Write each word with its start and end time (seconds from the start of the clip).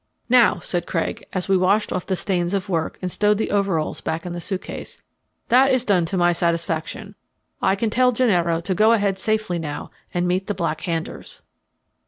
"Now," 0.29 0.57
said 0.57 0.87
Craig, 0.87 1.23
as 1.31 1.47
we 1.47 1.55
washed 1.55 1.93
off 1.93 2.07
the 2.07 2.15
stains 2.15 2.55
of 2.55 2.67
work 2.69 2.97
and 3.03 3.11
stowed 3.11 3.37
the 3.37 3.51
overalls 3.51 4.01
back 4.01 4.25
in 4.25 4.33
the 4.33 4.41
suitcase, 4.41 4.99
"that 5.49 5.71
is 5.71 5.85
done 5.85 6.05
to 6.05 6.17
my 6.17 6.33
satisfaction. 6.33 7.13
I 7.61 7.75
can 7.75 7.91
tell 7.91 8.11
Gennaro 8.11 8.61
to 8.61 8.73
go 8.73 8.93
ahead 8.93 9.19
safely 9.19 9.59
now 9.59 9.91
and 10.11 10.27
meet 10.27 10.47
the 10.47 10.55
Black 10.55 10.81
Handers." 10.81 11.43